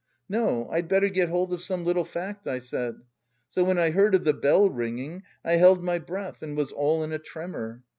'No, 0.27 0.67
I'd 0.71 0.87
better 0.87 1.09
get 1.09 1.29
hold 1.29 1.53
of 1.53 1.61
some 1.61 1.85
little 1.85 2.05
fact' 2.05 2.47
I 2.47 2.57
said. 2.57 3.01
So 3.51 3.63
when 3.63 3.77
I 3.77 3.91
heard 3.91 4.15
of 4.15 4.23
the 4.23 4.33
bell 4.33 4.67
ringing, 4.67 5.21
I 5.45 5.57
held 5.57 5.83
my 5.83 5.99
breath 5.99 6.41
and 6.41 6.57
was 6.57 6.71
all 6.71 7.03
in 7.03 7.11
a 7.11 7.19
tremor. 7.19 7.83